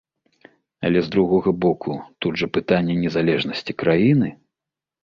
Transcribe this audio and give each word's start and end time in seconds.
Але, 0.87 0.99
з 1.07 1.11
другога 1.17 1.53
боку, 1.65 1.91
тут 2.25 2.33
жа 2.43 2.47
пытанне 2.59 2.93
незалежнасці 3.07 3.79
краіны! 3.85 4.35